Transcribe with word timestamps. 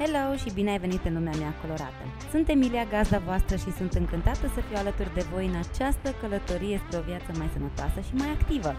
Hello 0.00 0.24
și 0.42 0.50
bine 0.58 0.70
ai 0.70 0.84
venit 0.86 1.02
în 1.08 1.14
lumea 1.18 1.36
mea 1.42 1.52
colorată! 1.60 2.04
Sunt 2.32 2.46
Emilia, 2.54 2.84
gazda 2.94 3.18
voastră 3.28 3.56
și 3.64 3.70
sunt 3.78 3.92
încântată 4.02 4.46
să 4.54 4.60
fiu 4.66 4.76
alături 4.82 5.14
de 5.18 5.24
voi 5.32 5.46
în 5.52 5.56
această 5.64 6.08
călătorie 6.20 6.76
spre 6.82 6.96
o 7.00 7.06
viață 7.10 7.30
mai 7.40 7.48
sănătoasă 7.54 7.98
și 8.06 8.14
mai 8.20 8.30
activă. 8.36 8.72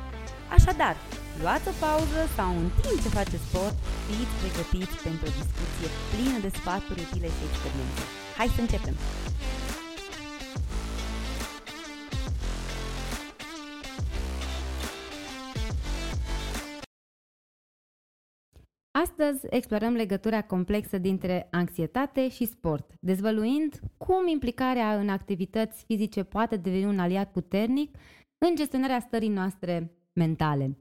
Așadar, 0.58 0.96
luați 1.42 1.70
o 1.72 1.74
pauză 1.86 2.22
sau 2.38 2.52
în 2.64 2.70
timp 2.84 2.98
ce 3.04 3.10
faceți 3.20 3.46
sport, 3.48 3.78
fiți 4.06 4.36
pregătiți 4.40 4.96
pentru 5.06 5.24
o 5.30 5.36
discuție 5.40 5.90
plină 6.12 6.38
de 6.46 6.52
sfaturi 6.58 7.04
utile 7.06 7.30
și 7.36 7.44
experiențe. 7.50 8.04
Hai 8.38 8.50
să 8.56 8.60
începem! 8.62 8.96
Astăzi 19.02 19.46
explorăm 19.50 19.94
legătura 19.94 20.42
complexă 20.42 20.98
dintre 20.98 21.48
anxietate 21.52 22.30
și 22.30 22.46
sport, 22.46 22.94
dezvăluind 23.00 23.80
cum 23.98 24.28
implicarea 24.28 25.00
în 25.00 25.10
activități 25.10 25.84
fizice 25.86 26.24
poate 26.24 26.56
deveni 26.56 26.86
un 26.86 27.00
aliat 27.00 27.32
puternic 27.32 27.98
în 28.38 28.56
gestionarea 28.56 29.00
stării 29.00 29.30
noastre 29.30 29.92
mentale. 30.14 30.78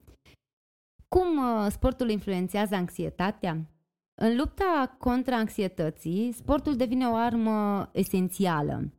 Cum 1.08 1.36
uh, 1.36 1.66
sportul 1.70 2.10
influențează 2.10 2.74
anxietatea? 2.74 3.56
În 4.14 4.36
lupta 4.36 4.96
contra 4.98 5.36
anxietății, 5.36 6.33
sportul 6.33 6.77
devine 6.77 7.06
o 7.06 7.14
armă 7.14 7.88
esențială. 7.92 8.92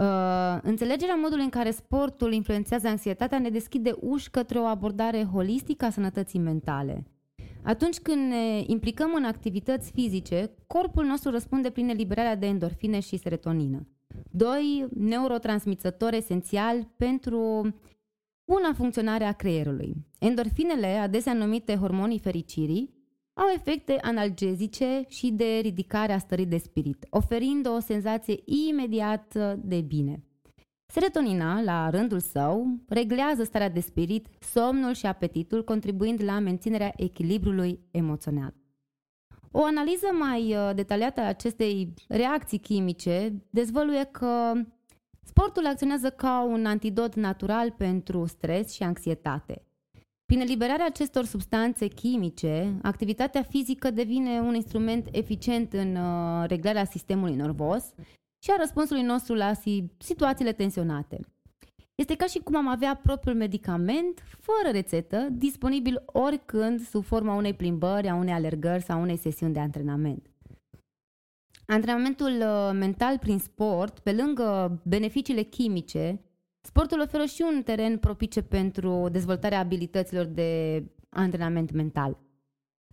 Uh, 0.00 0.58
înțelegerea 0.62 1.14
modului 1.14 1.44
în 1.44 1.50
care 1.50 1.70
sportul 1.70 2.32
influențează 2.32 2.88
anxietatea 2.88 3.38
ne 3.38 3.50
deschide 3.50 3.92
uși 4.00 4.30
către 4.30 4.58
o 4.58 4.64
abordare 4.64 5.24
holistică 5.24 5.84
a 5.84 5.90
sănătății 5.90 6.38
mentale. 6.38 7.06
Atunci 7.68 7.98
când 7.98 8.28
ne 8.28 8.62
implicăm 8.66 9.14
în 9.14 9.24
activități 9.24 9.90
fizice, 9.90 10.50
corpul 10.66 11.04
nostru 11.04 11.30
răspunde 11.30 11.70
prin 11.70 11.88
eliberarea 11.88 12.36
de 12.36 12.46
endorfine 12.46 13.00
și 13.00 13.16
serotonină. 13.16 13.86
Doi 14.30 14.86
neurotransmițători 14.94 16.16
esențiali 16.16 16.88
pentru 16.96 17.62
buna 18.44 18.72
funcționare 18.76 19.24
a 19.24 19.32
creierului. 19.32 19.94
Endorfinele, 20.18 20.86
adesea 20.86 21.32
numite 21.32 21.74
hormonii 21.76 22.18
fericirii, 22.18 22.94
au 23.32 23.46
efecte 23.54 23.98
analgezice 24.02 25.04
și 25.08 25.30
de 25.30 25.58
ridicare 25.62 26.12
a 26.12 26.18
stării 26.18 26.46
de 26.46 26.58
spirit, 26.58 27.06
oferind 27.10 27.66
o 27.66 27.80
senzație 27.80 28.42
imediată 28.44 29.60
de 29.64 29.80
bine. 29.80 30.22
Serotonina, 30.92 31.60
la 31.60 31.90
rândul 31.90 32.20
său, 32.20 32.66
reglează 32.88 33.44
starea 33.44 33.70
de 33.70 33.80
spirit, 33.80 34.26
somnul 34.40 34.92
și 34.92 35.06
apetitul, 35.06 35.64
contribuind 35.64 36.22
la 36.22 36.38
menținerea 36.38 36.92
echilibrului 36.96 37.80
emoțional. 37.90 38.54
O 39.50 39.64
analiză 39.64 40.06
mai 40.18 40.56
uh, 40.56 40.70
detaliată 40.74 41.20
a 41.20 41.26
acestei 41.26 41.94
reacții 42.08 42.58
chimice 42.58 43.42
dezvăluie 43.50 44.04
că 44.04 44.52
sportul 45.22 45.66
acționează 45.66 46.10
ca 46.10 46.42
un 46.42 46.66
antidot 46.66 47.14
natural 47.14 47.70
pentru 47.70 48.26
stres 48.26 48.72
și 48.72 48.82
anxietate. 48.82 49.62
Prin 50.24 50.40
eliberarea 50.40 50.86
acestor 50.86 51.24
substanțe 51.24 51.86
chimice, 51.86 52.78
activitatea 52.82 53.42
fizică 53.42 53.90
devine 53.90 54.40
un 54.40 54.54
instrument 54.54 55.08
eficient 55.12 55.72
în 55.72 55.96
uh, 55.96 56.48
reglarea 56.48 56.84
sistemului 56.84 57.34
nervos 57.34 57.84
și 58.38 58.50
a 58.50 58.56
răspunsului 58.58 59.02
nostru 59.02 59.34
la 59.34 59.52
situațiile 59.98 60.52
tensionate. 60.52 61.20
Este 61.94 62.16
ca 62.16 62.26
și 62.26 62.38
cum 62.38 62.56
am 62.56 62.68
avea 62.68 63.00
propriul 63.02 63.36
medicament, 63.36 64.22
fără 64.40 64.72
rețetă, 64.72 65.28
disponibil 65.30 66.02
oricând 66.06 66.80
sub 66.80 67.04
forma 67.04 67.34
unei 67.34 67.54
plimbări, 67.54 68.08
a 68.08 68.14
unei 68.14 68.32
alergări 68.32 68.82
sau 68.82 69.00
unei 69.00 69.16
sesiuni 69.16 69.52
de 69.52 69.60
antrenament. 69.60 70.30
Antrenamentul 71.66 72.32
uh, 72.40 72.70
mental 72.72 73.18
prin 73.18 73.38
sport, 73.38 73.98
pe 73.98 74.12
lângă 74.12 74.80
beneficiile 74.84 75.42
chimice, 75.42 76.20
sportul 76.60 77.00
oferă 77.00 77.24
și 77.24 77.44
un 77.54 77.62
teren 77.62 77.98
propice 77.98 78.42
pentru 78.42 79.08
dezvoltarea 79.12 79.58
abilităților 79.58 80.24
de 80.24 80.82
antrenament 81.08 81.72
mental. 81.72 82.18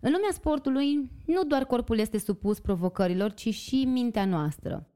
În 0.02 0.12
lumea 0.12 0.32
sportului, 0.32 1.12
nu 1.26 1.44
doar 1.44 1.66
corpul 1.66 1.98
este 1.98 2.18
supus 2.18 2.60
provocărilor, 2.60 3.34
ci 3.34 3.54
și 3.54 3.84
mintea 3.86 4.26
noastră. 4.26 4.90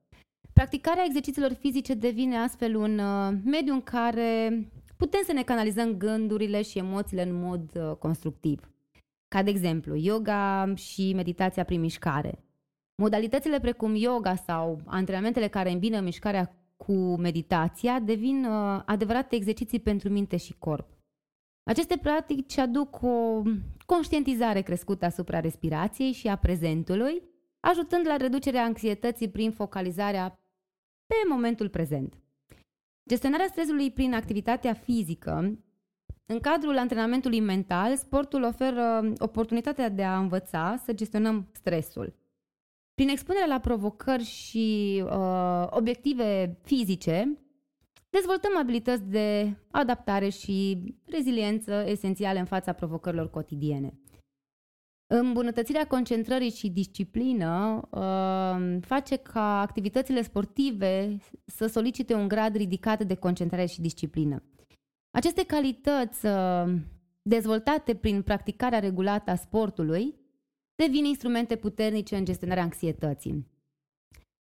Practicarea 0.60 1.04
exercițiilor 1.06 1.54
fizice 1.54 1.94
devine 1.94 2.38
astfel 2.38 2.76
un 2.76 3.00
uh, 3.00 3.34
mediu 3.46 3.74
în 3.74 3.82
care 3.82 4.62
putem 4.98 5.22
să 5.26 5.34
ne 5.34 5.44
canalizăm 5.44 5.98
gândurile 5.98 6.62
și 6.62 6.78
emoțiile 6.78 7.22
în 7.22 7.34
mod 7.34 7.70
uh, 7.76 7.96
constructiv. 7.96 8.72
Ca 9.28 9.44
de 9.44 9.50
exemplu, 9.50 9.96
yoga 9.96 10.74
și 10.76 11.14
meditația 11.14 11.64
prin 11.64 11.80
mișcare. 11.80 12.44
Modalitățile 12.96 13.60
precum 13.60 13.96
yoga 13.96 14.36
sau 14.36 14.80
antrenamentele 14.86 15.48
care 15.48 15.72
îmbină 15.72 16.00
mișcarea 16.00 16.56
cu 16.78 17.16
meditația 17.16 18.00
devin 18.00 18.46
uh, 18.46 18.82
adevărate 18.86 19.36
exerciții 19.36 19.80
pentru 19.80 20.10
minte 20.10 20.38
și 20.38 20.56
corp. 20.58 20.88
Aceste 21.64 21.98
practici 21.98 22.58
aduc 22.58 23.02
o 23.02 23.42
conștientizare 23.86 24.62
crescută 24.62 25.06
asupra 25.06 25.40
respirației 25.40 26.12
și 26.12 26.28
a 26.28 26.36
prezentului, 26.36 27.22
ajutând 27.60 28.08
la 28.08 28.16
reducerea 28.16 28.64
anxietății 28.64 29.30
prin 29.30 29.52
focalizarea 29.52 30.39
pe 31.10 31.16
momentul 31.30 31.70
prezent. 31.70 32.18
Gestionarea 33.10 33.48
stresului 33.48 33.92
prin 33.92 34.14
activitatea 34.14 34.74
fizică 34.74 35.60
în 36.26 36.40
cadrul 36.40 36.78
antrenamentului 36.78 37.40
mental, 37.40 37.96
sportul 37.96 38.44
oferă 38.44 39.14
oportunitatea 39.18 39.90
de 39.90 40.04
a 40.04 40.18
învăța 40.18 40.82
să 40.84 40.94
gestionăm 40.94 41.50
stresul. 41.54 42.14
Prin 42.94 43.10
expunerea 43.10 43.48
la 43.48 43.60
provocări 43.60 44.24
și 44.24 45.02
uh, 45.06 45.68
obiective 45.70 46.58
fizice, 46.64 47.38
dezvoltăm 48.10 48.58
abilități 48.58 49.04
de 49.04 49.56
adaptare 49.72 50.30
și 50.30 50.84
reziliență 51.06 51.84
esențiale 51.88 52.40
în 52.40 52.46
fața 52.46 52.74
provocărilor 52.74 53.30
cotidiene. 53.30 54.00
Îmbunătățirea 55.12 55.88
concentrării 55.88 56.50
și 56.50 56.70
disciplină 56.70 57.82
uh, 57.90 58.78
face 58.82 59.16
ca 59.16 59.62
activitățile 59.62 60.22
sportive 60.22 61.18
să 61.46 61.68
solicite 61.68 62.14
un 62.14 62.28
grad 62.28 62.56
ridicat 62.56 63.04
de 63.04 63.16
concentrare 63.16 63.66
și 63.66 63.82
disciplină. 63.82 64.44
Aceste 65.12 65.46
calități 65.46 66.26
uh, 66.26 66.74
dezvoltate 67.22 67.96
prin 67.96 68.22
practicarea 68.22 68.80
regulată 68.80 69.32
a 69.32 69.36
sportului 69.36 70.16
devin 70.76 71.06
instrumente 71.06 71.56
puternice 71.56 72.16
în 72.16 72.26
gestionarea 72.26 72.64
anxietății. 72.64 73.48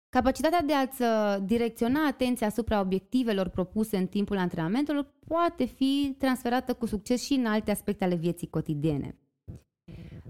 Capacitatea 0.08 0.62
de 0.62 0.72
a-ți 0.72 1.02
uh, 1.02 1.36
direcționa 1.44 2.06
atenția 2.06 2.46
asupra 2.46 2.80
obiectivelor 2.80 3.48
propuse 3.48 3.96
în 3.96 4.06
timpul 4.06 4.36
antrenamentului 4.36 5.06
poate 5.26 5.64
fi 5.64 6.14
transferată 6.18 6.74
cu 6.74 6.86
succes 6.86 7.24
și 7.24 7.32
în 7.32 7.46
alte 7.46 7.70
aspecte 7.70 8.04
ale 8.04 8.14
vieții 8.14 8.50
cotidiene. 8.50 9.18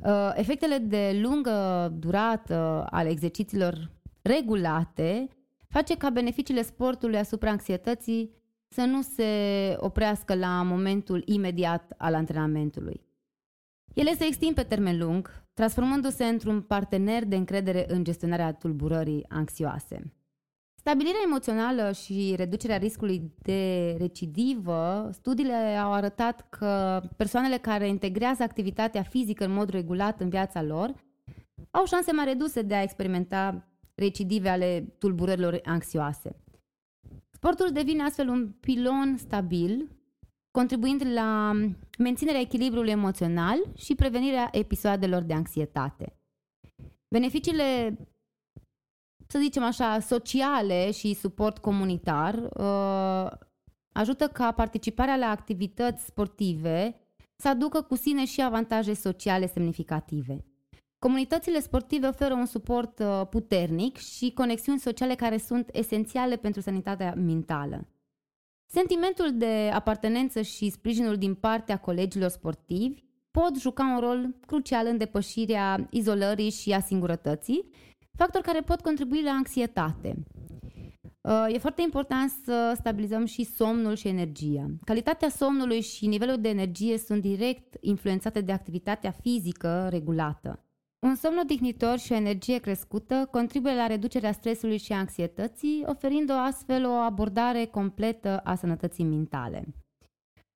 Uh, 0.05 0.31
efectele 0.35 0.79
de 0.79 1.19
lungă 1.23 1.89
durată 1.99 2.87
ale 2.91 3.09
exercițiilor 3.09 3.91
regulate 4.23 5.29
face 5.69 5.97
ca 5.97 6.11
beneficiile 6.11 6.63
sportului 6.63 7.19
asupra 7.19 7.51
anxietății 7.51 8.31
să 8.69 8.81
nu 8.81 9.03
se 9.03 9.33
oprească 9.79 10.35
la 10.35 10.63
momentul 10.63 11.23
imediat 11.25 11.95
al 11.97 12.15
antrenamentului. 12.15 13.01
Ele 13.95 14.15
se 14.15 14.25
extind 14.25 14.55
pe 14.55 14.63
termen 14.63 14.99
lung, 14.99 15.45
transformându-se 15.55 16.25
într-un 16.25 16.61
partener 16.61 17.25
de 17.25 17.37
încredere 17.37 17.85
în 17.89 18.05
gestionarea 18.05 18.53
tulburării 18.53 19.25
anxioase. 19.29 20.13
Stabilirea 20.87 21.21
emoțională 21.25 21.93
și 21.93 22.35
reducerea 22.37 22.77
riscului 22.77 23.33
de 23.43 23.95
recidivă, 23.99 25.09
studiile 25.13 25.77
au 25.77 25.93
arătat 25.93 26.49
că 26.49 27.03
persoanele 27.17 27.59
care 27.59 27.89
integrează 27.89 28.43
activitatea 28.43 29.03
fizică 29.03 29.45
în 29.45 29.53
mod 29.53 29.69
regulat 29.69 30.21
în 30.21 30.29
viața 30.29 30.63
lor 30.63 30.95
au 31.71 31.85
șanse 31.85 32.13
mai 32.13 32.25
reduse 32.25 32.63
de 32.63 32.75
a 32.75 32.83
experimenta 32.83 33.69
recidive 33.95 34.49
ale 34.49 34.95
tulburărilor 34.99 35.61
anxioase. 35.65 36.37
Sportul 37.31 37.71
devine 37.73 38.03
astfel 38.03 38.29
un 38.29 38.49
pilon 38.61 39.17
stabil, 39.17 39.89
contribuind 40.51 41.03
la 41.15 41.53
menținerea 41.99 42.41
echilibrului 42.41 42.91
emoțional 42.91 43.59
și 43.77 43.95
prevenirea 43.95 44.49
episoadelor 44.53 45.23
de 45.23 45.35
anxietate. 45.35 46.17
Beneficiile 47.09 47.99
să 49.35 49.41
zicem 49.41 49.63
așa, 49.63 49.99
sociale 49.99 50.91
și 50.91 51.15
suport 51.15 51.59
comunitar 51.59 52.35
uh, 52.35 53.31
ajută 53.93 54.29
ca 54.29 54.53
participarea 54.53 55.17
la 55.17 55.27
activități 55.27 56.05
sportive 56.05 57.01
să 57.37 57.49
aducă 57.49 57.83
cu 57.83 57.95
sine 57.95 58.25
și 58.25 58.43
avantaje 58.43 58.95
sociale 58.95 59.47
semnificative. 59.47 60.45
Comunitățile 60.99 61.61
sportive 61.61 62.07
oferă 62.07 62.35
un 62.35 62.47
suport 62.47 62.99
uh, 62.99 63.27
puternic 63.31 63.97
și 63.97 64.33
conexiuni 64.33 64.79
sociale 64.79 65.15
care 65.15 65.37
sunt 65.37 65.69
esențiale 65.73 66.37
pentru 66.37 66.61
sanitatea 66.61 67.15
mentală. 67.15 67.89
Sentimentul 68.73 69.31
de 69.33 69.71
apartenență 69.73 70.43
și 70.43 70.71
sprijinul 70.71 71.17
din 71.17 71.35
partea 71.35 71.77
colegilor 71.79 72.29
sportivi 72.29 73.03
pot 73.31 73.61
juca 73.61 73.85
un 73.85 74.01
rol 74.01 74.35
crucial 74.47 74.87
în 74.87 74.97
depășirea 74.97 75.87
izolării 75.91 76.51
și 76.51 76.73
a 76.73 76.81
singurătății, 76.81 77.71
factori 78.17 78.45
care 78.45 78.61
pot 78.61 78.81
contribui 78.81 79.23
la 79.23 79.31
anxietate. 79.31 80.15
Uh, 81.21 81.55
e 81.55 81.59
foarte 81.59 81.83
important 81.83 82.31
să 82.45 82.75
stabilizăm 82.77 83.25
și 83.25 83.45
somnul 83.45 83.95
și 83.95 84.09
energia. 84.09 84.67
Calitatea 84.85 85.29
somnului 85.29 85.81
și 85.81 86.07
nivelul 86.07 86.41
de 86.41 86.49
energie 86.49 86.99
sunt 86.99 87.21
direct 87.21 87.77
influențate 87.81 88.41
de 88.41 88.53
activitatea 88.53 89.11
fizică 89.11 89.89
regulată. 89.91 90.65
Un 91.07 91.15
somn 91.15 91.39
odihnitor 91.39 91.99
și 91.99 92.13
o 92.13 92.15
energie 92.15 92.59
crescută 92.59 93.29
contribuie 93.31 93.75
la 93.75 93.87
reducerea 93.87 94.33
stresului 94.33 94.79
și 94.79 94.93
anxietății, 94.93 95.85
oferind 95.87 96.31
o 96.31 96.35
astfel 96.35 96.87
o 96.87 96.93
abordare 96.93 97.65
completă 97.65 98.39
a 98.39 98.55
sănătății 98.55 99.05
mentale. 99.05 99.65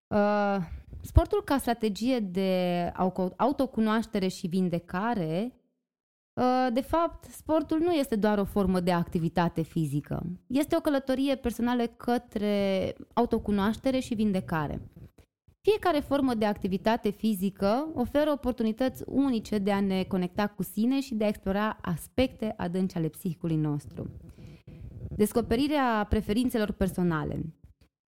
Uh, 0.06 0.56
sportul 1.02 1.42
ca 1.44 1.58
strategie 1.58 2.18
de 2.18 2.92
autocunoaștere 3.36 4.28
și 4.28 4.46
vindecare 4.46 5.52
Uh, 5.52 5.64
de 6.72 6.80
fapt, 6.80 7.24
sportul 7.24 7.78
nu 7.78 7.92
este 7.92 8.16
doar 8.16 8.38
o 8.38 8.44
formă 8.44 8.80
de 8.80 8.92
activitate 8.92 9.62
fizică. 9.62 10.22
Este 10.46 10.76
o 10.76 10.80
călătorie 10.80 11.34
personală 11.34 11.86
către 11.86 12.94
autocunoaștere 13.12 13.98
și 13.98 14.14
vindecare. 14.14 14.80
Fiecare 15.60 15.98
formă 16.00 16.34
de 16.34 16.44
activitate 16.44 17.10
fizică 17.10 17.88
oferă 17.94 18.30
oportunități 18.30 19.02
unice 19.06 19.58
de 19.58 19.72
a 19.72 19.80
ne 19.80 20.02
conecta 20.02 20.46
cu 20.46 20.62
sine 20.62 21.00
și 21.00 21.14
de 21.14 21.24
a 21.24 21.28
explora 21.28 21.78
aspecte 21.80 22.54
adânci 22.56 22.96
ale 22.96 23.08
psihicului 23.08 23.56
nostru. 23.56 24.10
Descoperirea 25.16 26.06
preferințelor 26.08 26.72
personale. 26.72 27.40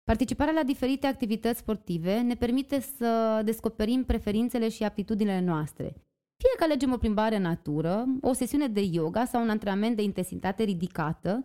Participarea 0.04 0.52
la 0.52 0.62
diferite 0.62 1.06
activități 1.06 1.58
sportive 1.58 2.20
ne 2.20 2.34
permite 2.34 2.80
să 2.80 3.42
descoperim 3.44 4.04
preferințele 4.04 4.68
și 4.68 4.82
aptitudinile 4.82 5.40
noastre– 5.40 5.94
fie 6.40 6.56
că 6.56 6.64
alegem 6.64 6.92
o 6.92 6.96
plimbare 6.96 7.36
în 7.36 7.42
natură, 7.42 8.04
o 8.20 8.32
sesiune 8.32 8.68
de 8.68 8.80
yoga 8.80 9.24
sau 9.24 9.42
un 9.42 9.50
antrenament 9.50 9.96
de 9.96 10.02
intensitate 10.02 10.62
ridicată, 10.62 11.44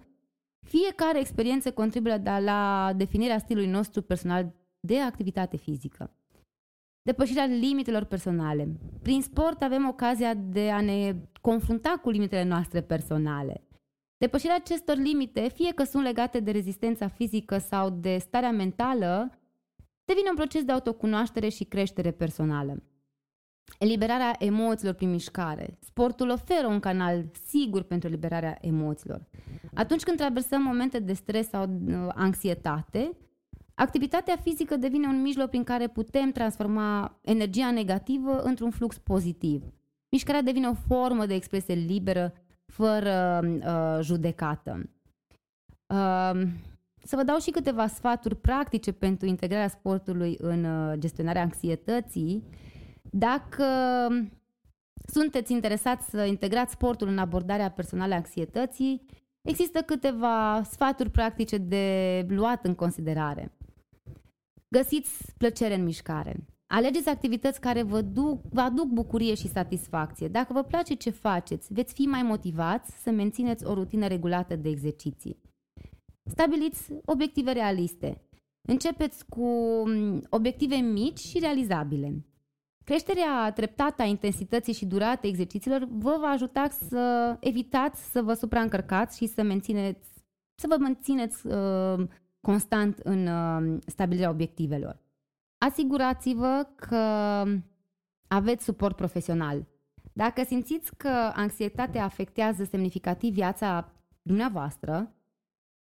fiecare 0.68 1.20
experiență 1.20 1.72
contribuie 1.72 2.22
la 2.24 2.92
definirea 2.96 3.38
stilului 3.38 3.70
nostru 3.70 4.02
personal 4.02 4.54
de 4.80 5.00
activitate 5.00 5.58
fizică. 5.58 6.16
Depășirea 7.02 7.46
limitelor 7.46 8.04
personale. 8.04 8.68
Prin 9.02 9.22
sport 9.22 9.62
avem 9.62 9.88
ocazia 9.88 10.34
de 10.34 10.70
a 10.72 10.82
ne 10.82 11.16
confrunta 11.42 12.00
cu 12.02 12.10
limitele 12.10 12.44
noastre 12.44 12.82
personale. 12.82 13.68
Depășirea 14.18 14.56
acestor 14.56 14.96
limite, 14.96 15.48
fie 15.54 15.74
că 15.74 15.84
sunt 15.84 16.04
legate 16.04 16.40
de 16.40 16.52
rezistența 16.52 17.08
fizică 17.08 17.58
sau 17.58 17.90
de 17.90 18.18
starea 18.18 18.52
mentală, 18.52 19.40
devine 20.06 20.30
un 20.30 20.36
proces 20.36 20.64
de 20.64 20.72
autocunoaștere 20.72 21.50
și 21.50 21.64
creștere 21.64 22.12
personală. 22.12 22.84
Eliberarea 23.80 24.36
emoțiilor 24.40 24.94
prin 24.94 25.10
mișcare. 25.10 25.78
Sportul 25.80 26.30
oferă 26.30 26.68
un 26.68 26.80
canal 26.80 27.26
sigur 27.48 27.82
pentru 27.82 28.08
eliberarea 28.08 28.58
emoțiilor. 28.62 29.26
Atunci 29.74 30.04
când 30.04 30.18
traversăm 30.18 30.62
momente 30.62 31.00
de 31.00 31.14
stres 31.14 31.50
sau 31.50 31.64
uh, 31.64 32.08
anxietate, 32.14 33.12
activitatea 33.74 34.36
fizică 34.36 34.76
devine 34.76 35.08
un 35.08 35.22
mijloc 35.22 35.50
prin 35.50 35.64
care 35.64 35.88
putem 35.88 36.32
transforma 36.32 37.20
energia 37.22 37.72
negativă 37.72 38.42
într-un 38.42 38.70
flux 38.70 38.98
pozitiv. 38.98 39.64
Mișcarea 40.10 40.42
devine 40.42 40.68
o 40.68 40.74
formă 40.88 41.26
de 41.26 41.34
expresie 41.34 41.74
liberă, 41.74 42.34
fără 42.66 43.40
uh, 43.44 44.00
judecată. 44.02 44.90
Uh, 45.88 46.48
să 47.04 47.16
vă 47.16 47.24
dau 47.24 47.38
și 47.38 47.52
câteva 47.52 47.88
sfaturi 47.88 48.36
practice 48.36 48.92
pentru 48.92 49.28
integrarea 49.28 49.68
sportului 49.68 50.36
în 50.40 50.64
uh, 50.64 50.94
gestionarea 50.98 51.42
anxietății. 51.42 52.44
Dacă 53.18 53.66
sunteți 55.08 55.52
interesați 55.52 56.10
să 56.10 56.24
integrați 56.24 56.74
sportul 56.74 57.08
în 57.08 57.18
abordarea 57.18 57.72
personală 57.72 58.14
a 58.14 58.16
anxietății, 58.16 59.06
există 59.42 59.82
câteva 59.82 60.62
sfaturi 60.64 61.10
practice 61.10 61.58
de 61.58 62.26
luat 62.30 62.66
în 62.66 62.76
considerare. 62.76 63.58
Găsiți 64.68 65.34
plăcere 65.38 65.76
în 65.76 65.84
mișcare. 65.84 66.46
Alegeți 66.68 67.10
activități 67.10 67.60
care 67.60 67.82
vă, 67.82 68.02
duc, 68.02 68.42
vă 68.50 68.62
aduc 68.62 68.88
bucurie 68.88 69.34
și 69.34 69.48
satisfacție. 69.48 70.28
Dacă 70.28 70.54
vă 70.54 70.64
place 70.64 70.94
ce 70.94 71.10
faceți, 71.10 71.74
veți 71.74 71.94
fi 71.94 72.02
mai 72.02 72.22
motivați 72.22 73.02
să 73.02 73.12
mențineți 73.12 73.66
o 73.66 73.74
rutină 73.74 74.08
regulată 74.08 74.56
de 74.56 74.70
exerciții. 74.70 75.42
Stabiliți 76.24 76.94
obiective 77.06 77.52
realiste. 77.52 78.22
Începeți 78.68 79.26
cu 79.26 79.48
mm, 79.86 80.24
obiective 80.30 80.76
mici 80.76 81.20
și 81.20 81.40
realizabile. 81.40 82.26
Creșterea 82.86 83.52
treptată 83.56 84.02
a 84.02 84.06
intensității 84.06 84.74
și 84.74 84.86
duratei 84.86 85.30
exercițiilor 85.30 85.88
vă 85.92 86.18
va 86.20 86.28
ajuta 86.28 86.68
să 86.90 87.38
evitați 87.40 88.12
să 88.12 88.22
vă 88.22 88.34
supraîncărcați 88.34 89.18
și 89.18 89.28
să, 89.28 89.44
mențineți, 89.44 90.10
să 90.56 90.68
vă 90.70 90.78
mențineți 90.80 91.48
uh, 91.48 92.08
constant 92.42 92.98
în 92.98 93.28
uh, 93.28 93.82
stabilirea 93.86 94.30
obiectivelor. 94.30 95.00
Asigurați-vă 95.58 96.68
că 96.76 97.44
aveți 98.28 98.64
suport 98.64 98.96
profesional. 98.96 99.66
Dacă 100.14 100.44
simțiți 100.44 100.96
că 100.96 101.32
anxietatea 101.36 102.04
afectează 102.04 102.64
semnificativ 102.64 103.34
viața 103.34 103.92
dumneavoastră, 104.22 105.16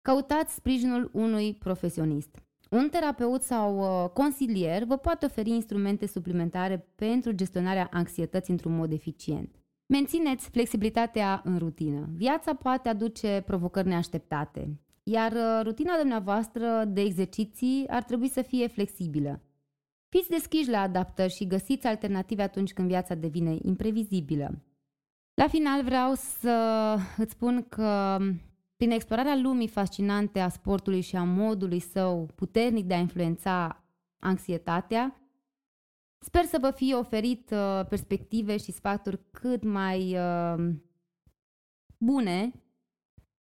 căutați 0.02 0.54
sprijinul 0.54 1.10
unui 1.14 1.54
profesionist. 1.54 2.44
Un 2.76 2.90
terapeut 2.90 3.42
sau 3.42 3.80
uh, 3.80 4.10
consilier 4.10 4.84
vă 4.84 4.98
poate 4.98 5.26
oferi 5.26 5.50
instrumente 5.50 6.08
suplimentare 6.08 6.88
pentru 6.96 7.32
gestionarea 7.32 7.90
anxietății 7.92 8.54
într-un 8.54 8.76
mod 8.76 8.92
eficient. 8.92 9.56
Mențineți 9.86 10.50
flexibilitatea 10.50 11.42
în 11.44 11.58
rutină. 11.58 12.10
Viața 12.16 12.54
poate 12.54 12.90
aduce 12.90 13.44
provocări 13.46 13.88
neașteptate, 13.88 14.80
iar 15.04 15.32
uh, 15.32 15.60
rutina 15.64 15.98
dumneavoastră 15.98 16.84
de 16.88 17.02
exerciții 17.02 17.86
ar 17.90 18.04
trebui 18.04 18.28
să 18.28 18.42
fie 18.42 18.68
flexibilă. 18.68 19.42
Fiți 20.10 20.30
deschiși 20.30 20.70
la 20.70 20.82
adaptări 20.82 21.34
și 21.34 21.48
găsiți 21.48 21.88
alternative 21.88 22.42
atunci 22.42 22.74
când 22.74 22.88
viața 22.88 23.16
devine 23.16 23.58
imprevizibilă. 23.62 24.64
La 25.34 25.48
final 25.48 25.84
vreau 25.84 26.14
să 26.14 26.96
îți 27.18 27.32
spun 27.32 27.66
că 27.70 28.18
prin 28.82 28.94
explorarea 28.94 29.36
lumii 29.36 29.68
fascinante 29.68 30.40
a 30.40 30.50
sportului 30.50 31.02
și 31.02 31.16
a 31.16 31.24
modului 31.24 31.80
său 31.80 32.30
puternic 32.36 32.86
de 32.86 32.94
a 32.94 32.98
influența 32.98 33.84
anxietatea, 34.20 35.22
sper 36.20 36.44
să 36.44 36.58
vă 36.62 36.72
fie 36.72 36.96
oferit 36.96 37.52
uh, 37.52 37.86
perspective 37.90 38.58
și 38.58 38.72
sfaturi 38.72 39.20
cât 39.32 39.64
mai 39.64 40.18
uh, 40.18 40.74
bune 41.98 42.52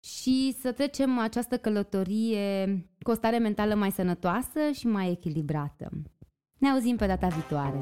și 0.04 0.56
să 0.60 0.72
trecem 0.72 1.18
această 1.18 1.58
călătorie 1.58 2.66
cu 3.02 3.10
o 3.10 3.14
stare 3.14 3.38
mentală 3.38 3.74
mai 3.74 3.90
sănătoasă 3.90 4.70
și 4.72 4.86
mai 4.86 5.10
echilibrată. 5.10 5.90
Ne 6.58 6.68
auzim 6.68 6.96
pe 6.96 7.06
data 7.06 7.28
viitoare! 7.28 7.78